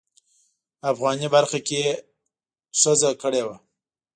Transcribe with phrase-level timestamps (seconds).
[0.91, 1.93] افغاني برخه کې یې
[2.81, 3.55] ښځه کړې وه.